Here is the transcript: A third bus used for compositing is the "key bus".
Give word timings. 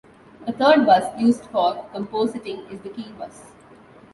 A 0.47 0.51
third 0.51 0.87
bus 0.87 1.03
used 1.19 1.45
for 1.51 1.75
compositing 1.93 2.67
is 2.71 2.81
the 2.81 2.89
"key 2.89 3.11
bus". 3.19 3.51